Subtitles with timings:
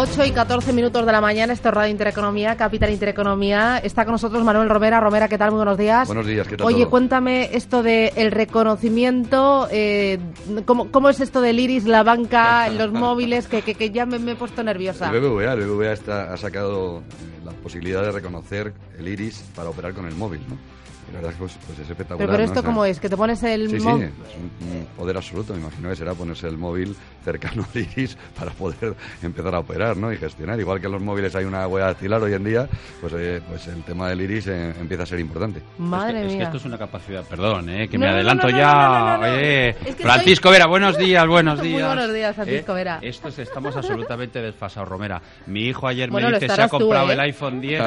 [0.00, 3.78] 8 y 14 minutos de la mañana, esto es Radio Intereconomía, Capital Intereconomía.
[3.78, 5.00] Está con nosotros Manuel Romera.
[5.00, 5.50] Romera, ¿qué tal?
[5.50, 6.06] Muy buenos días.
[6.06, 6.68] Buenos días, ¿qué tal?
[6.68, 6.90] Oye, todo?
[6.90, 10.20] cuéntame esto del el reconocimiento, eh,
[10.66, 13.48] ¿cómo, ¿cómo, es esto del iris, la banca, los móviles?
[13.48, 15.10] Que, que, que ya me, me, he puesto nerviosa.
[15.10, 17.02] El BBVA, el BBVA está, ha sacado
[17.44, 20.77] la posibilidad de reconocer el iris para operar con el móvil, ¿no?
[21.12, 22.18] La verdad pues, pues es espectacular.
[22.18, 22.66] Pero, pero esto ¿no?
[22.66, 24.08] cómo es, que te pones el sí, móvil.
[24.08, 25.54] Sí, es un, poder absoluto.
[25.54, 29.96] Me imagino que será ponerse el móvil cercano al iris para poder empezar a operar
[29.96, 30.12] ¿no?
[30.12, 30.58] y gestionar.
[30.58, 32.68] Igual que en los móviles hay una huella dactilar hoy en día,
[33.00, 35.62] pues, eh, pues el tema del iris eh, empieza a ser importante.
[35.78, 36.32] Madre es que, mía.
[36.32, 39.18] Es que esto es una capacidad, perdón, eh, que no, me adelanto no, no, ya.
[39.20, 41.80] Oye, es que Francisco Vera, buenos días, buenos días.
[41.80, 42.98] Muy buenos días, Francisco Vera.
[43.02, 45.20] Eh, esto es, estamos absolutamente desfasados, Romera.
[45.46, 47.82] Mi hijo ayer bueno, me dice se ha comprado tú, el iPhone 10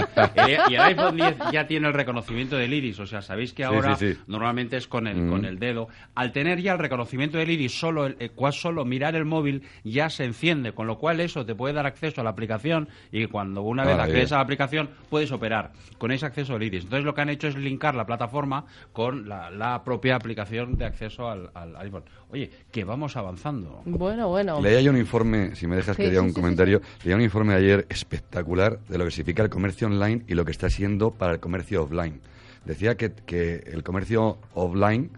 [0.70, 3.00] y el iPhone 10 ya tiene el reconocimiento del iris.
[3.00, 4.20] O sea, sabéis que ahora sí, sí.
[4.28, 5.30] normalmente es con el, mm.
[5.30, 5.88] con el dedo.
[6.16, 10.10] Al tener ya el reconocimiento del iris, solo, el, eh, solo mirar el móvil ya
[10.10, 13.62] se enciende, con lo cual eso te puede dar acceso a la aplicación y cuando
[13.62, 16.84] una vez ah, accedes a la aplicación puedes operar con ese acceso al iris.
[16.84, 20.86] Entonces lo que han hecho es linkar la plataforma con la, la propia aplicación de
[20.86, 22.04] acceso al, al, iPhone.
[22.30, 23.82] Oye, que vamos avanzando.
[23.86, 24.62] Bueno, bueno.
[24.62, 27.16] Leía yo un informe, si me dejas Sí, que diga sí, un sí, comentario, leía
[27.16, 30.70] un informe ayer espectacular de lo que significa el comercio online y lo que está
[30.70, 32.22] siendo para el comercio offline
[32.66, 35.10] decía que, que, el comercio offline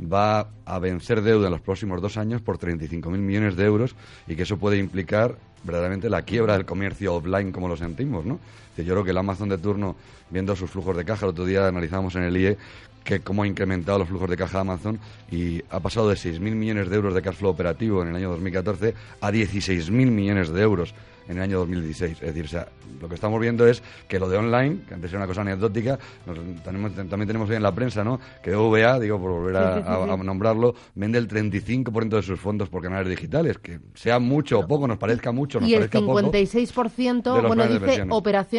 [0.00, 3.96] va a vencer deuda en los próximos dos años por 35.000 millones de euros
[4.26, 8.38] y que eso puede implicar verdaderamente la quiebra del comercio offline como lo sentimos, ¿no?
[8.82, 9.94] Yo creo que el Amazon de turno,
[10.30, 12.56] viendo sus flujos de caja, el otro día analizamos en el IE
[13.04, 14.98] que cómo ha incrementado los flujos de caja de Amazon
[15.30, 18.30] y ha pasado de 6.000 millones de euros de cash flow operativo en el año
[18.30, 20.94] 2014 a 16.000 millones de euros
[21.28, 22.12] en el año 2016.
[22.20, 22.68] Es decir, o sea,
[23.00, 25.98] lo que estamos viendo es que lo de online, que antes era una cosa anecdótica,
[26.26, 28.20] nos, tenemos, también tenemos hoy en la prensa, ¿no?
[28.42, 32.16] Que OVA, digo, por volver a, Sí, sí, sí, a- a nombrarlo, vende el 35%
[32.16, 33.56] de sus fondos por canales digitales.
[33.58, 36.20] Que sea mucho o poco, nos parezca mucho, nos Y el parezca poco.
[36.20, 38.08] 56%, de los bueno, planes de dice pensiones.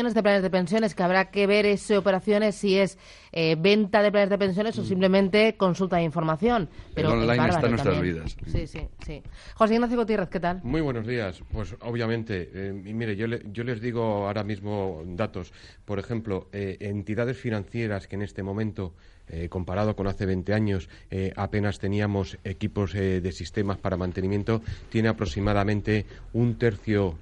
[0.05, 2.97] Operaciones de planes de pensiones, que habrá que ver esas operaciones si es
[3.31, 6.69] eh, venta de planes de pensiones o simplemente consulta de información.
[6.93, 7.13] Pero Mm.
[7.13, 8.15] El online está en nuestras también.
[8.15, 8.37] vidas.
[8.47, 9.21] Sí, sí, sí.
[9.55, 10.61] José Ignacio Gutiérrez, ¿qué tal?
[10.63, 11.41] Muy buenos días.
[11.51, 15.51] Pues obviamente, eh, mire, yo, le- yo les digo ahora mismo datos.
[15.85, 18.93] Por ejemplo, eh, entidades financieras que en este momento,
[19.27, 24.61] eh, comparado con hace 20 años, eh, apenas teníamos equipos eh, de sistemas para mantenimiento,
[24.89, 27.15] tiene aproximadamente un tercio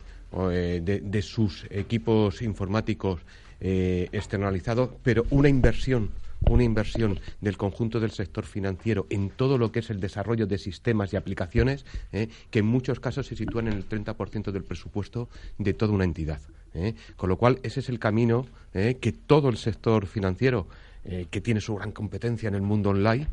[0.51, 3.21] eh, de, sus equipos informáticos
[3.59, 6.11] eh, externalizados, pero una inversión
[6.45, 10.57] una inversión del conjunto del sector financiero en todo lo que es el desarrollo de
[10.57, 15.29] sistemas y aplicaciones eh, que en muchos casos se sitúan en el 30% del presupuesto
[15.57, 16.41] de toda una entidad.
[16.73, 16.95] eh.
[17.15, 20.67] Con lo cual, ese es el camino que todo el sector financiero,
[21.03, 23.27] que tiene su gran competencia en el mundo online,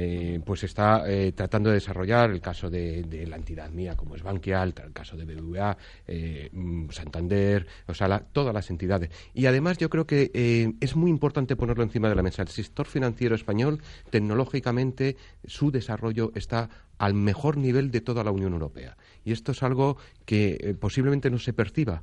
[0.00, 4.14] eh, pues está eh, tratando de desarrollar el caso de, de la entidad mía, como
[4.14, 5.76] es Bankia, el, el caso de BBVA,
[6.06, 9.10] eh, mm, Santander, o sea, la- todas las entidades.
[9.34, 12.42] Y además yo creo que eh, es muy importante ponerlo encima de la mesa.
[12.42, 18.52] El sector financiero español, tecnológicamente, su desarrollo está al mejor nivel de toda la Unión
[18.52, 18.96] Europea.
[19.24, 22.02] Y esto es algo que posiblemente no se perciba,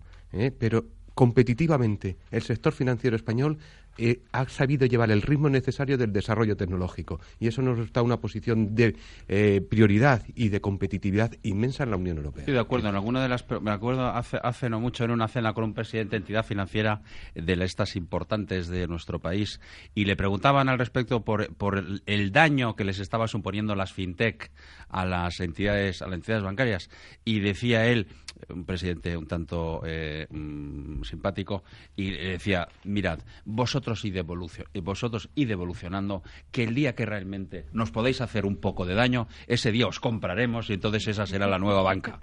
[0.59, 3.57] pero competitivamente el sector financiero español
[3.97, 8.17] eh, ha sabido llevar el ritmo necesario del desarrollo tecnológico y eso nos da una
[8.17, 8.95] posición de
[9.27, 12.41] eh, prioridad y de competitividad inmensa en la Unión Europea.
[12.41, 12.89] Estoy de acuerdo.
[12.89, 15.73] En alguna de las, me acuerdo hace, hace no mucho en una cena con un
[15.73, 17.01] presidente de entidad financiera
[17.33, 19.59] de estas importantes de nuestro país
[19.93, 24.51] y le preguntaban al respecto por, por el, daño que les estaba suponiendo las fintech
[24.89, 26.89] a las entidades, a las entidades bancarias
[27.23, 28.07] y decía él,
[28.49, 31.63] un presidente un tanto eh, mm, simpático,
[31.95, 37.91] y decía, mirad, vosotros vosotros id, vosotros id evolucionando, que el día que realmente nos
[37.91, 41.59] podéis hacer un poco de daño, ese día os compraremos y entonces esa será la
[41.59, 42.19] nueva banca.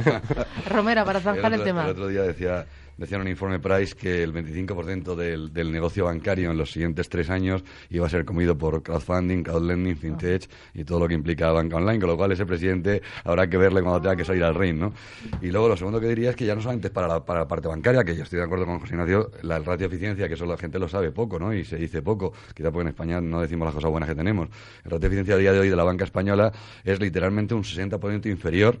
[0.68, 1.84] Romero, para zanjar el, tema.
[1.84, 2.66] El otro día decía
[2.96, 7.08] decía en un informe Price que el 25% del, del negocio bancario en los siguientes
[7.08, 11.50] tres años iba a ser comido por crowdfunding, crowdlending, fintech y todo lo que implica
[11.52, 14.54] banca online, con lo cual ese presidente habrá que verle cuando tenga que salir al
[14.54, 14.76] reino.
[14.76, 14.92] ¿no?
[15.40, 17.40] Y luego lo segundo que diría es que ya no solamente es para la, para
[17.40, 20.28] la parte bancaria, que yo estoy de acuerdo con José Ignacio, la, ratio de eficiencia,
[20.28, 21.52] que eso la gente lo sabe poco, ¿no?
[21.54, 24.48] Y se dice poco, quizá porque en España no decimos las cosas buenas que tenemos.
[24.84, 26.52] El ratio de eficiencia a día de hoy de la banca española
[26.84, 28.78] es literalmente un 60% inferior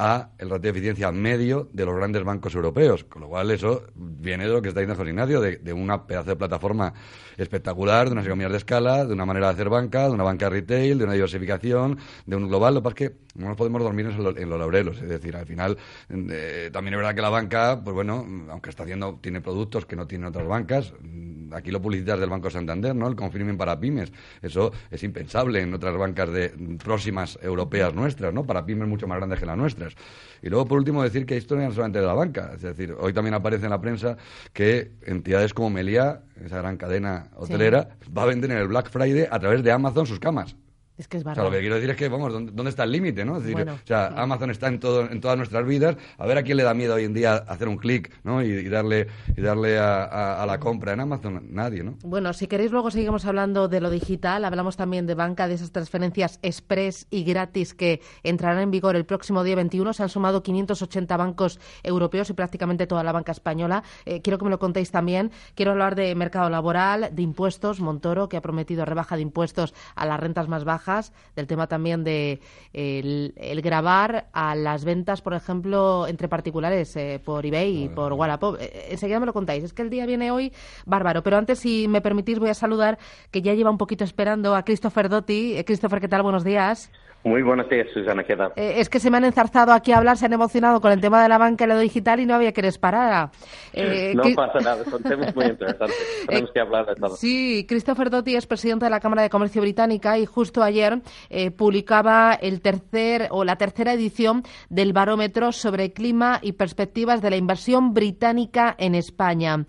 [0.00, 3.04] a el ratio de eficiencia medio de los grandes bancos europeos.
[3.04, 6.06] Con lo cual, eso viene de lo que está diciendo José Ignacio, de, de una
[6.06, 6.94] pedazo de plataforma
[7.36, 10.48] espectacular, de unas economías de escala, de una manera de hacer banca, de una banca
[10.48, 12.74] retail, de una diversificación, de un global.
[12.74, 15.00] Lo que pasa es que no nos podemos dormir en, los laurelos.
[15.00, 15.76] Es decir, al final,
[16.08, 19.96] eh, también es verdad que la banca, pues bueno, aunque está haciendo, tiene productos que
[19.96, 20.92] no tienen otras bancas.
[21.52, 23.08] Aquí lo publicitas del Banco Santander, ¿no?
[23.08, 24.12] El confirming para pymes.
[24.40, 26.50] Eso es impensable en otras bancas de
[26.82, 28.44] próximas europeas nuestras, ¿no?
[28.44, 29.89] Para pymes mucho más grandes que las nuestras.
[30.42, 32.52] Y luego, por último, decir que esto no es solamente de la banca.
[32.54, 34.16] Es decir, hoy también aparece en la prensa
[34.52, 39.26] que entidades como Meliá, esa gran cadena hotelera, va a vender en el Black Friday
[39.30, 40.56] a través de Amazon sus camas.
[41.00, 42.92] Es que es O sea, lo que quiero decir es que, vamos, ¿dónde, está el
[42.92, 43.38] límite, no?
[43.38, 45.96] Es decir, o sea, Amazon está en, todo, en todas nuestras vidas.
[46.18, 48.42] A ver a quién le da miedo hoy en día hacer un clic, ¿no?
[48.42, 51.42] Y, darle, y darle a, la compra en Amazon.
[51.52, 51.96] Nadie, ¿no?
[52.04, 54.44] Bueno, si queréis, luego seguimos hablando de lo digital.
[54.44, 59.06] Hablamos también de banca, de esas transferencias express y gratis que entrarán en vigor el
[59.06, 59.94] próximo día 21.
[59.94, 63.84] Se han sumado 580 bancos europeos y prácticamente toda la banca española.
[64.04, 65.30] Eh, quiero que me lo contéis también.
[65.54, 67.80] Quiero hablar de mercado laboral, de impuestos.
[67.80, 70.89] Montoro, que ha prometido rebaja de impuestos a las rentas más bajas,
[71.36, 72.40] del tema también de
[72.72, 73.32] el,
[73.62, 78.56] grabar a las ventas, por ejemplo, entre particulares eh, por eBay y por Wallapop.
[78.60, 79.64] Eh, enseguida me lo contáis.
[79.64, 80.52] Es que el día viene hoy
[80.86, 81.22] bárbaro.
[81.22, 82.98] Pero antes, si me permitís, voy a saludar
[83.30, 85.56] que ya lleva un poquito esperando a Christopher Dotti.
[85.56, 86.22] Eh, Christopher, ¿qué tal?
[86.22, 86.90] Buenos días.
[87.22, 88.52] Muy buenos días, Susana, ¿qué tal?
[88.56, 91.22] es que se me han enzarzado aquí a hablar, se han emocionado con el tema
[91.22, 93.30] de la banca y lo digital y no había que les parara.
[93.74, 96.24] no pasa nada, son temas muy interesantes.
[96.26, 97.16] Tenemos que hablar de todo.
[97.16, 101.02] Sí, Christopher Dotti es presidente de la Cámara de Comercio Británica y justo ayer
[101.56, 107.36] publicaba el tercer o la tercera edición del barómetro sobre clima y perspectivas de la
[107.36, 109.66] inversión británica en España.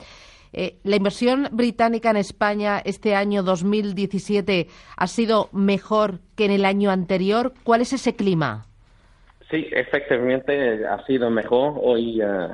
[0.53, 4.68] Eh, la inversión británica en España este año 2017
[4.98, 7.53] ha sido mejor que en el año anterior.
[7.63, 8.65] ¿Cuál es ese clima?
[9.50, 11.74] Sí, efectivamente ha sido mejor.
[11.81, 12.48] Hoy eh,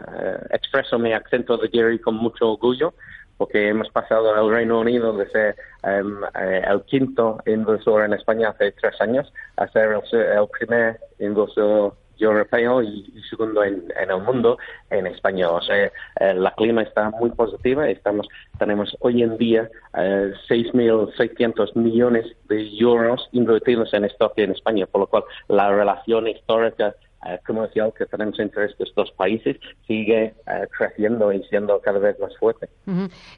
[0.51, 2.93] expreso mi acento de Gary con mucho orgullo
[3.37, 8.71] porque hemos pasado al Reino Unido de ser em, el quinto inversor en España hace
[8.71, 11.95] tres años a ser el primer inversor
[12.25, 14.57] europeo y, segundo en, el mundo
[14.89, 15.55] en español.
[15.55, 15.91] O sea, eh,
[16.33, 17.89] la clima está muy positiva.
[17.89, 18.27] Estamos,
[18.57, 25.01] tenemos hoy en día eh, 6.600 millones de euros invertidos en stock en España, por
[25.01, 30.67] lo cual la relación histórica eh, comercial que tenemos entre estos dos países sigue eh,
[30.77, 32.69] creciendo y siendo cada vez más fuerte.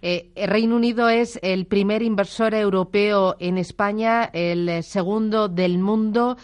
[0.02, 6.36] Eh, el Reino Unido es el primer inversor europeo en España, el segundo del mundo,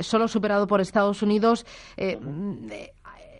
[0.00, 1.66] solo superado por Estados Unidos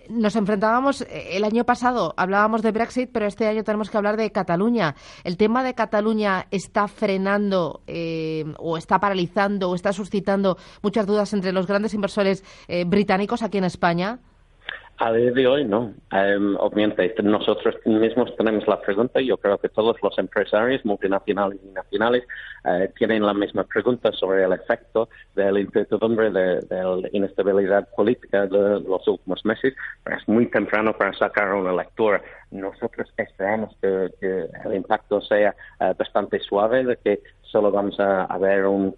[0.08, 4.16] nos enfrentábamos eh, el año pasado, hablábamos de Brexit, pero este año tenemos que hablar
[4.16, 4.94] de Cataluña.
[5.24, 11.32] ¿El tema de Cataluña está frenando eh, o está paralizando o está suscitando muchas dudas
[11.32, 14.20] entre los grandes inversores eh, británicos aquí en España?
[15.00, 15.94] A día de hoy no.
[16.10, 19.20] Um, obviamente nosotros mismos tenemos la pregunta.
[19.20, 22.24] Yo creo que todos los empresarios multinacionales y nacionales
[22.64, 28.46] uh, tienen la misma pregunta sobre el efecto de la incertidumbre, de, la inestabilidad política
[28.46, 29.72] de los últimos meses.
[30.06, 32.20] es muy temprano para sacar una lectura.
[32.50, 34.10] Nosotros esperamos que,
[34.64, 38.94] el impacto sea uh, bastante suave, de que solo vamos a, ver un,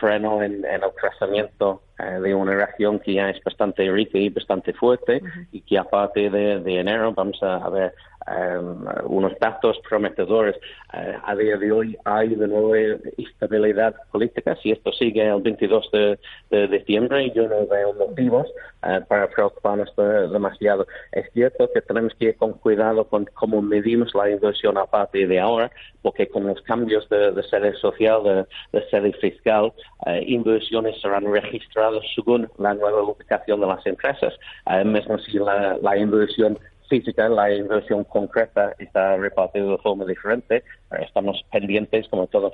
[0.00, 4.72] freno en, el crecimiento eh, de una región que ya es bastante rica y bastante
[4.72, 5.22] fuerte
[5.52, 7.94] y que a partir de, enero vamos a, ver
[8.26, 10.56] um, unos datos prometedores.
[10.92, 14.56] Uh, a día de hoy hay de nuevo estabilidad política.
[14.62, 16.18] Si esto sigue el 22 de,
[16.50, 18.46] de diciembre, yo no veo motivos
[18.82, 20.86] uh, para preocuparnos demasiado.
[21.12, 25.28] Es cierto que tenemos que ir con cuidado con cómo medimos la inversión a partir
[25.28, 25.70] de ahora,
[26.02, 29.72] porque con los cambios de, de sede social, de, de sede fiscal,
[30.06, 34.34] uh, inversiones serán registradas según la nueva ubicación de las empresas.
[34.84, 36.58] mismo si la inversión
[36.94, 40.62] física, la inversión concreta está repartida de forma diferente.
[41.00, 42.52] Estamos pendientes, como todos.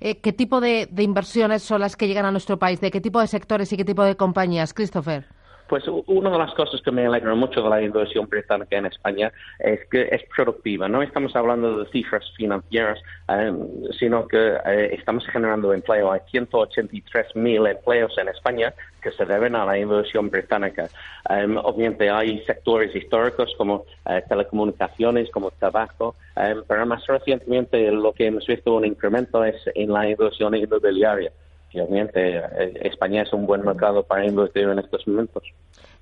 [0.00, 2.80] Eh, ¿Qué tipo de, inversiones son las que llegan a nuestro país?
[2.80, 5.26] ¿De qué tipo de sectores y qué tipo de compañías, Christopher?
[5.72, 9.32] Pues una de las cosas que me alegra mucho de la inversión británica en España
[9.58, 10.86] es que es productiva.
[10.86, 12.98] No estamos hablando de cifras financieras,
[13.30, 13.50] eh,
[13.98, 16.12] sino que eh, estamos generando empleo.
[16.12, 20.90] Hay 183.000 empleos en España que se deben a la inversión británica.
[21.30, 23.86] Um, obviamente hay sectores históricos como
[24.28, 29.90] telecomunicaciones, como tabaco, um, pero más recientemente lo que hemos visto un incremento es en
[29.90, 31.32] la inversión inmobiliaria
[31.80, 35.44] obviamente eh, España es un buen mercado para invertir en estos momentos.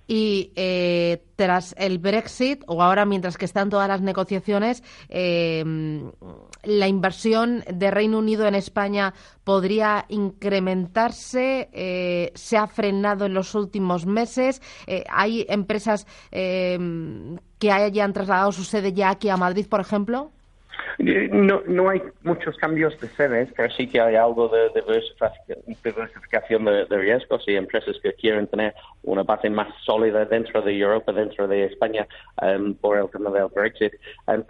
[0.06, 5.64] Y eh, tras el Brexit, o ahora mientras que están todas las negociaciones, eh,
[6.64, 11.68] la inversión de Reino Unido en España podría incrementarse.
[12.34, 14.60] se ha frenado en los últimos meses.
[15.08, 20.32] ¿Hay empresas que hayan trasladado su sede ya aquí a Madrid, por ejemplo?
[20.98, 24.70] No, no hay muchos cambios de sedes, pero sí que hay algo de
[25.82, 31.12] diversificación de, riesgos y empresas que quieren tener una base más sólida dentro de Europa,
[31.12, 32.06] dentro de España,
[32.42, 33.94] um, por el tema del Brexit.
[34.26, 34.44] Um,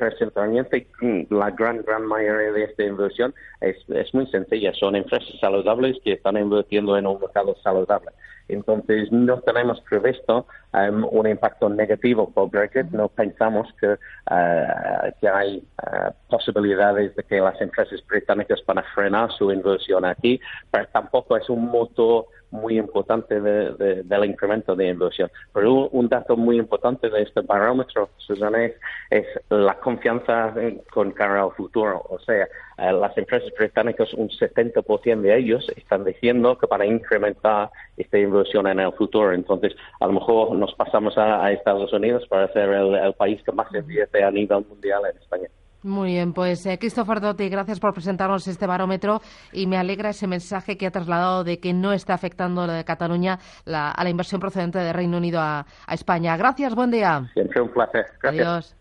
[1.01, 4.73] mm, la gran, gran mayoría de esta inversión es muy sencilla.
[4.75, 8.11] Son empresas saludables que están invirtiendo en un mercado saludable.
[8.53, 12.91] Entonces, no tenemos previsto um, un impacto negativo por Brexit.
[12.91, 19.31] No pensamos que, uh, hay uh, posibilidades de que las empresas británicas van a frenar
[19.33, 20.41] su inversión aquí,
[20.71, 25.31] pero tampoco es un motor muy importante del incremento de inversión.
[25.53, 28.65] Pero un, dato muy importante de este barómetro, Susana,
[29.11, 30.53] es, la confianza
[30.93, 32.03] con cara al futuro.
[32.09, 32.45] O sea,
[32.79, 38.19] eh, las empresas británicas, un 70% de ellos están diciendo que van a incrementar esta
[38.19, 39.33] inversión en el futuro.
[39.33, 43.53] Entonces, a lo mejor nos pasamos a, Estados Unidos para ser el, el país que
[43.53, 45.49] más invierte a nivel mundial en España.
[45.83, 49.21] Muy bien, pues eh, Christopher Dotti, gracias por presentarnos este barómetro
[49.53, 52.85] y me alegra ese mensaje que ha trasladado de que no está afectando la de
[52.85, 56.37] Cataluña a la inversión procedente de Reino Unido a, España.
[56.37, 57.31] Gracias, buen día.
[57.35, 58.07] Siempre un placer.
[58.23, 58.77] Adiós.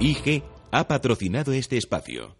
[0.00, 2.36] IG ha patrocinado este espacio.